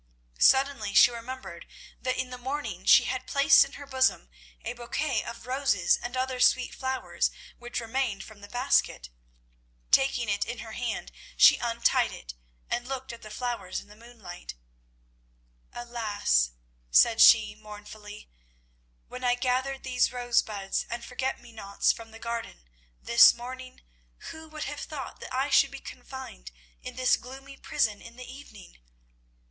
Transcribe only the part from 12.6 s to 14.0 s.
and looked at the flowers in the